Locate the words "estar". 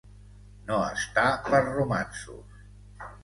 0.93-1.27